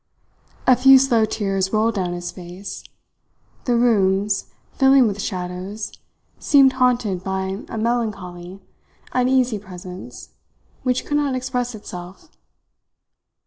[0.65, 2.83] A few slow tears rolled down his face.
[3.65, 5.91] The rooms, filling with shadows,
[6.39, 8.63] seemed haunted by a melancholy,
[9.13, 10.29] uneasy presence
[10.81, 12.29] which could not express itself.